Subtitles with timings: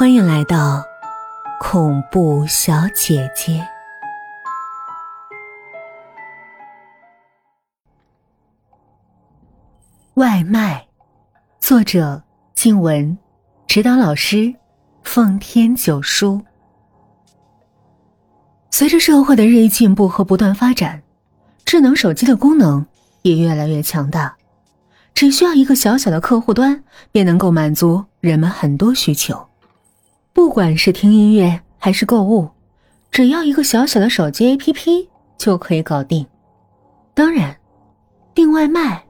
[0.00, 0.82] 欢迎来到
[1.60, 3.62] 恐怖小姐姐。
[10.14, 10.86] 外卖，
[11.60, 12.22] 作者：
[12.54, 13.18] 静文，
[13.66, 14.54] 指导老师：
[15.02, 16.40] 奉天九叔。
[18.70, 21.02] 随着社会的日益进步和不断发展，
[21.66, 22.86] 智能手机的功能
[23.20, 24.34] 也越来越强大，
[25.12, 26.82] 只需要一个小小的客户端，
[27.12, 29.49] 便能够满足人们很多需求。
[30.40, 32.48] 不管是听音乐还是购物，
[33.10, 36.26] 只要一个小小的手机 APP 就可以搞定。
[37.12, 37.54] 当然，
[38.34, 39.04] 订外卖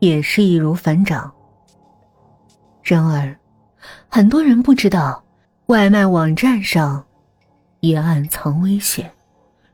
[0.00, 1.32] 也是易如反掌。
[2.82, 3.38] 然而，
[4.08, 5.24] 很多人不知道，
[5.66, 7.06] 外卖网站上
[7.78, 9.08] 也暗藏危险，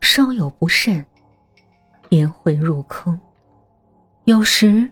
[0.02, 1.04] 稍有不慎
[2.10, 3.18] 便会入坑，
[4.24, 4.88] 有时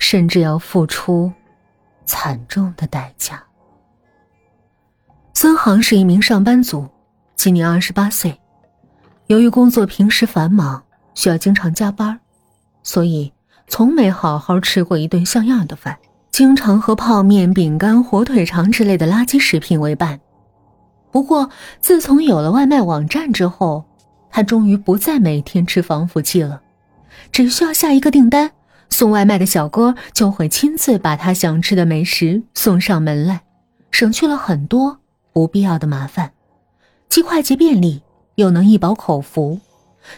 [0.00, 1.32] 甚至要付出
[2.04, 3.40] 惨重的代价。
[5.40, 6.88] 孙航是一名上班族，
[7.36, 8.36] 今年二十八岁。
[9.28, 10.82] 由于工作平时繁忙，
[11.14, 12.18] 需要经常加班，
[12.82, 13.32] 所以
[13.68, 15.96] 从没好好吃过一顿像样的饭，
[16.32, 20.18] 经常和泡面、饼干、火腿肠之类的垃圾食品为伴。
[21.12, 21.48] 不过，
[21.80, 23.84] 自从有了外卖网站之后，
[24.32, 26.60] 他终于不再每天吃防腐剂了，
[27.30, 28.50] 只需要下一个订单，
[28.90, 33.42] 送外卖的小哥就会亲自把他想吃的美食送上门来，
[33.92, 34.98] 省去了很多。
[35.38, 36.32] 不必要的麻烦，
[37.08, 38.02] 既快捷便利，
[38.34, 39.60] 又能一饱口福。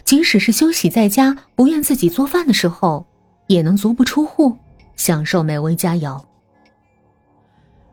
[0.03, 3.05] 即使是休息在家，不愿自己做饭的时候，
[3.47, 4.57] 也能足不出户
[4.97, 6.25] 享受美味佳肴。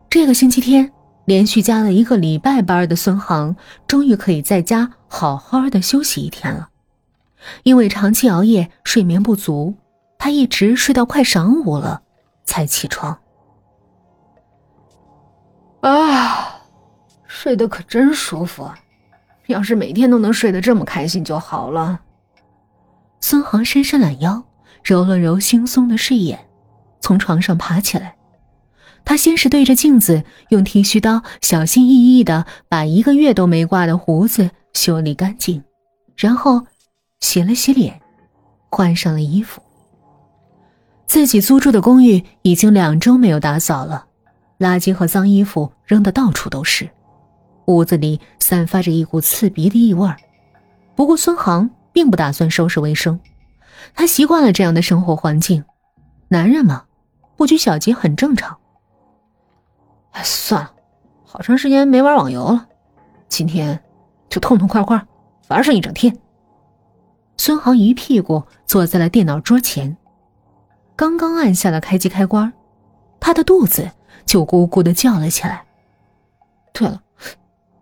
[0.10, 0.90] 这个星期天，
[1.26, 6.70] 连续加了一个礼拜班的孙航，终于可以在家好好的休息一天了。
[7.64, 9.76] 因为长期熬夜，睡眠不足，
[10.18, 12.04] 他一直睡到快晌午了
[12.46, 13.20] 才起床。
[15.82, 16.54] 啊！
[17.40, 18.68] 睡得可真舒服，
[19.46, 22.00] 要是每天都能睡得这么开心就好了。
[23.22, 24.44] 孙航伸伸懒腰，
[24.84, 26.48] 揉了揉惺忪的睡眼，
[27.00, 28.16] 从床上爬起来。
[29.06, 35.64] 他先是对着镜子用剃须刀小心翼翼的把一个月都没刮的胡子修理干净，
[36.16, 36.66] 然后
[37.20, 38.02] 洗了洗脸，
[38.72, 39.62] 换上了衣服。
[41.06, 44.08] 自己租住的公寓已经两周没有打扫了，
[44.58, 46.90] 垃圾和脏衣服扔的到处都是。
[47.68, 50.10] 屋子里散发着一股刺鼻的异味
[50.96, 53.20] 不过孙航并不打算收拾卫生，
[53.94, 55.64] 他习惯了这样的生活环境。
[56.30, 56.86] 男人嘛，
[57.36, 58.58] 不拘小节很正常。
[60.12, 60.74] 哎，算了，
[61.26, 62.68] 好长时间没玩网游了，
[63.28, 63.80] 今天
[64.30, 65.06] 就痛痛快快
[65.50, 66.18] 玩上一整天。
[67.38, 69.96] 孙航一屁股坐在了电脑桌前，
[70.96, 72.52] 刚刚按下了开机开关，
[73.20, 73.92] 他的肚子
[74.26, 75.66] 就咕咕的叫了起来。
[76.74, 77.02] 对了。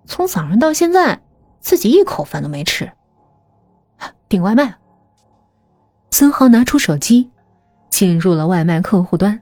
[0.06, 1.22] 从早上到现在，
[1.60, 2.92] 自己一口饭都没吃。
[4.30, 4.76] 订外卖。
[6.12, 7.30] 孙浩拿出手机，
[7.90, 9.42] 进入了外卖客户端，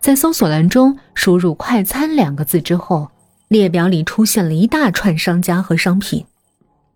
[0.00, 3.10] 在搜索栏中输入“快餐”两个字之后，
[3.48, 6.24] 列表里出现了一大串商家和商品。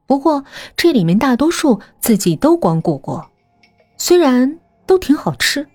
[0.07, 0.45] 不过
[0.77, 3.31] 这里面大多数自己都光顾过，
[3.97, 5.67] 虽然都挺好吃，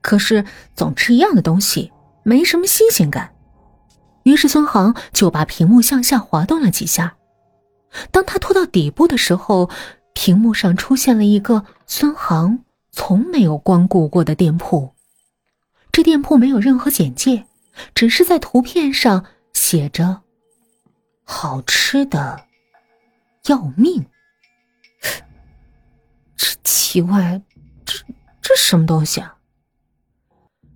[0.00, 0.44] 可是
[0.74, 3.30] 总吃一样的东西，没什么新鲜感。
[4.24, 7.16] 于是孙航就把屏幕向下滑动了几下，
[8.10, 9.70] 当他拖到底部的时候，
[10.12, 12.58] 屏幕上出现了一个孙航
[12.90, 14.92] 从没有光顾过的店铺。
[15.90, 17.46] 这店铺没有任何简介，
[17.94, 19.24] 只是在图片上
[19.54, 20.20] 写着
[21.24, 22.44] “好吃的
[23.46, 24.04] 要命”。
[26.36, 27.40] 这奇怪，
[27.86, 27.98] 这
[28.42, 29.36] 这什么东西啊？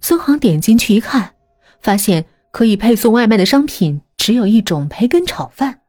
[0.00, 1.34] 孙航点进去一看，
[1.82, 2.24] 发现。
[2.52, 5.80] 可以配送外卖的商品只有一种培根炒饭，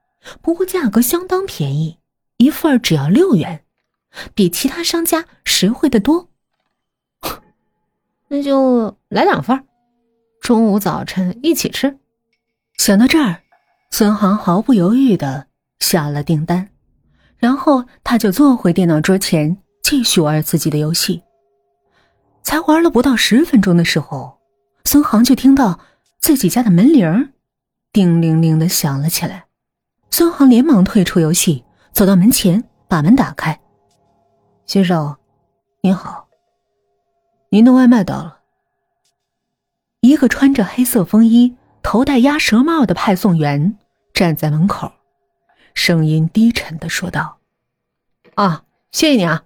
[0.42, 2.00] 不过价格相当便宜，
[2.38, 3.66] 一份只要六元，
[4.34, 6.30] 比其他商家实惠的多。
[8.30, 9.66] 那就来两份，
[10.40, 12.00] 中午早晨一起吃。
[12.78, 13.42] 想到这儿，
[13.92, 15.48] 孙航毫不犹豫的
[15.80, 16.70] 下了订单，
[17.38, 21.22] 然后他就坐回电脑桌前继续玩自己的游戏。
[22.42, 24.40] 才玩了不到十分钟的时候，
[24.86, 25.78] 孙航就听到。
[26.24, 27.34] 自己家的门铃
[27.92, 29.48] 叮铃铃的响了起来。
[30.10, 33.60] 孙航连忙退出游戏，走到门前，把门打开。
[34.66, 35.18] 先生，
[35.82, 36.30] 您好，
[37.50, 38.40] 您的外卖到了。
[40.00, 43.78] 一个穿着黑色风衣、头戴鸭舌帽的派送员
[44.14, 44.94] 站在门口，
[45.74, 47.40] 声音低沉的说道
[48.36, 49.44] ：“啊，谢谢你啊。”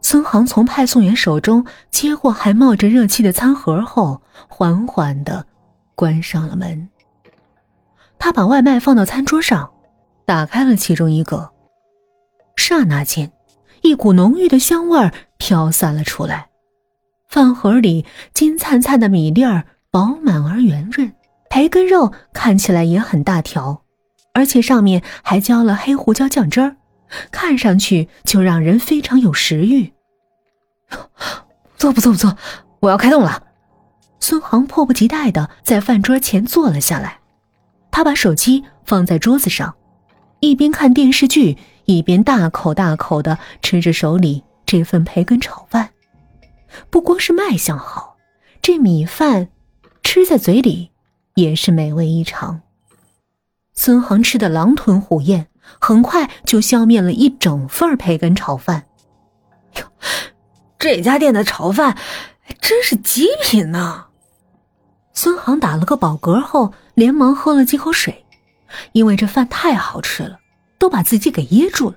[0.00, 5.44] 孙航从派送员手中接过还冒着热气的餐盒后，缓缓的。
[5.96, 6.88] 关上了门，
[8.18, 9.72] 他把外卖放到餐桌上，
[10.26, 11.50] 打开了其中一个。
[12.54, 13.32] 刹那间，
[13.80, 16.50] 一股浓郁的香味儿飘散了出来。
[17.28, 18.04] 饭盒里
[18.34, 21.10] 金灿灿的米粒儿饱满而圆润，
[21.48, 23.82] 培根肉看起来也很大条，
[24.34, 26.76] 而且上面还浇了黑胡椒酱汁儿，
[27.30, 29.94] 看上去就让人非常有食欲。
[30.90, 32.36] 不错不错不错，
[32.80, 33.44] 我要开动了。
[34.20, 37.20] 孙航迫不及待的在饭桌前坐了下来，
[37.90, 39.74] 他把手机放在桌子上，
[40.40, 45.90] 一边看电视剧，一边大口大口的吃着手里这份培根炒饭。
[46.90, 48.16] 不光是卖相好，
[48.60, 49.48] 这米饭
[50.02, 50.90] 吃在嘴里
[51.34, 52.62] 也是美味异常。
[53.72, 55.46] 孙航吃的狼吞虎咽，
[55.78, 58.86] 很快就消灭了一整份培根炒饭。
[59.76, 59.84] 哟，
[60.78, 61.96] 这家店的炒饭
[62.60, 64.05] 真是极品呢！
[65.16, 68.26] 孙航打了个饱嗝后，连忙喝了几口水，
[68.92, 70.38] 因为这饭太好吃了，
[70.78, 71.96] 都把自己给噎住了。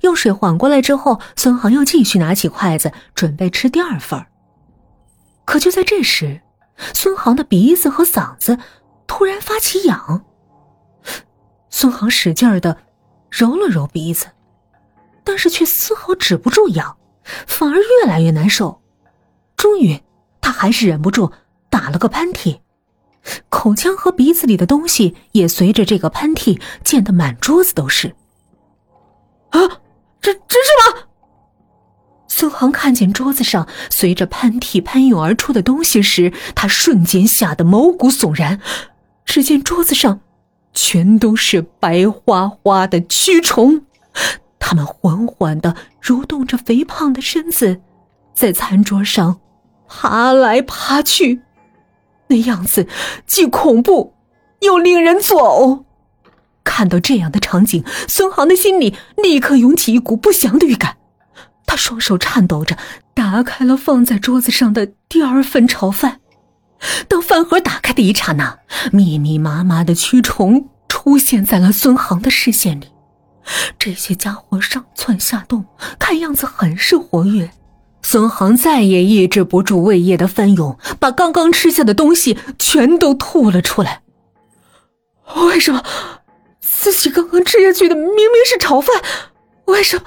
[0.00, 4.26] 用水缓过来之后，孙航又继续拿起筷子准备吃第二份
[5.44, 6.40] 可就在这时，
[6.94, 8.58] 孙航的鼻子和嗓子
[9.06, 10.24] 突然发起痒。
[11.68, 12.78] 孙航使劲的
[13.28, 14.28] 揉了揉鼻子，
[15.24, 16.96] 但是却丝毫止不住痒，
[17.46, 18.80] 反而越来越难受。
[19.56, 20.02] 终于，
[20.40, 21.30] 他还是忍不住
[21.70, 22.58] 打了个喷嚏，
[23.48, 28.08] 口腔和鼻子里的东西也随着这个喷嚏溅得满桌子都是。
[29.50, 29.60] 啊，
[30.20, 31.06] 这这是什么？
[32.28, 38.60] 孙航看见桌子上随着喷嚏喷涌而出的东西时，他瞬间吓得毛骨悚然。
[39.24, 40.20] 只见桌子上
[40.72, 43.84] 全都是白花花的蛆虫，
[44.58, 47.80] 它们缓缓的蠕动着肥胖的身子，
[48.34, 49.40] 在餐桌上
[49.86, 51.42] 爬来爬去，
[52.30, 52.88] 那样子
[53.26, 54.14] 既恐怖
[54.60, 55.84] 又令人作呕。
[56.64, 60.96] 看到这样的场景，孙航的心里立刻涌起一股不祥的预感。
[61.66, 62.76] 他双手颤抖着
[63.14, 66.20] 打开了放在桌子上的第二份炒饭。
[67.08, 68.58] 当饭盒打开的一刹那，
[68.92, 72.86] 密密麻麻的蛆虫出现在了孙航的视线里。
[73.78, 75.64] 这些家伙上蹿下动，
[75.98, 77.50] 看样子很是活跃。
[78.10, 84.02] 孙航再也抑制不住胃液的翻涌，把刚刚吃下的东西全都吐了出来。
[85.46, 85.80] 为什么？
[86.58, 89.00] 自己刚刚吃下去的明明是炒饭，
[89.66, 90.02] 为什么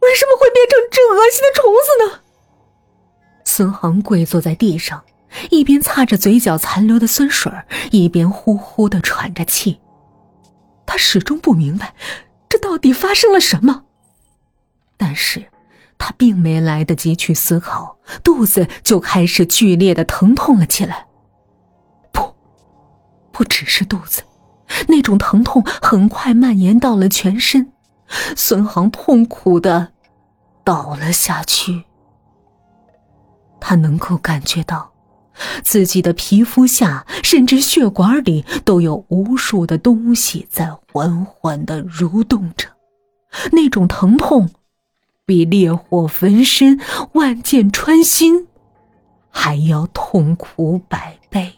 [0.00, 2.20] 为什么会变成这恶心的虫子呢？
[3.44, 5.04] 孙航跪坐在地上，
[5.50, 7.52] 一边擦着嘴角残留的酸水，
[7.92, 9.78] 一边呼呼的喘着气。
[10.84, 11.94] 他始终不明白
[12.48, 13.84] 这到底发生了什么，
[14.96, 15.46] 但是
[15.98, 21.06] 他并没来得及去思考，肚子就开始剧烈的疼痛了起来。
[22.12, 22.34] 不，
[23.32, 24.22] 不只是肚子。
[24.86, 27.72] 那种疼痛很快蔓延到了全身，
[28.36, 29.88] 孙航痛苦的
[30.62, 31.84] 倒了下去。
[33.58, 34.92] 他能够感觉到，
[35.64, 42.68] 自己的皮肤下甚至血管里都有无数的东西在缓缓的蠕动着，
[43.50, 44.48] 那种疼痛，
[45.28, 46.80] 比烈火焚身、
[47.12, 48.48] 万箭穿心
[49.28, 51.52] 还要痛苦百倍。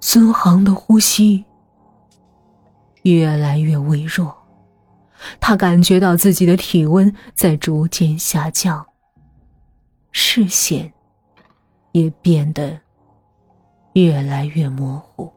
[0.00, 1.44] 孙航的呼吸
[3.02, 4.34] 越来越微弱，
[5.38, 8.86] 他感觉到自己的体温在逐渐下降，
[10.12, 10.90] 视线
[11.92, 12.80] 也变得
[13.92, 15.30] 越来越模糊。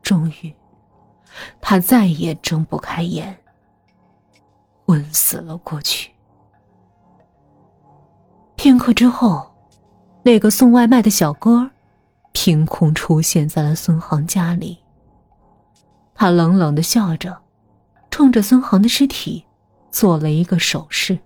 [0.00, 0.54] 终于，
[1.60, 3.38] 他再也睁不开眼，
[4.86, 6.10] 昏死了过去。
[8.56, 9.54] 片刻之后，
[10.22, 11.70] 那个送外卖的小哥。
[12.36, 14.78] 凭空出现在了孙航家里。
[16.16, 17.38] 他冷冷的笑着，
[18.10, 19.44] 冲着孙航的尸体
[19.92, 21.16] 做了一个手势。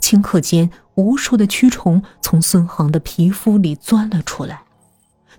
[0.00, 4.62] 顷刻间，无数的蛆虫从孙航的皮肤里钻了出来。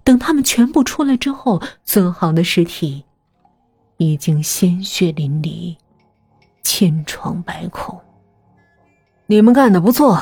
[0.03, 3.03] 等他们全部出来之后，孙航的尸体
[3.97, 5.75] 已经鲜血淋漓，
[6.63, 7.99] 千疮百孔。
[9.25, 10.19] 你们干的不错。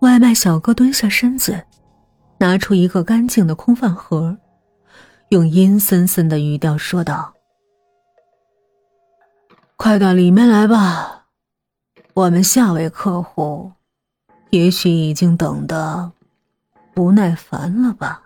[0.00, 1.64] 外卖小哥蹲下身子。
[2.38, 4.36] 拿出一个干净的空饭盒，
[5.28, 7.32] 用阴森森的语调说道
[9.76, 11.26] ：“快到里面来吧，
[12.12, 13.70] 我们下位客户，
[14.50, 16.10] 也许已经等的
[16.92, 18.20] 不耐烦了吧。”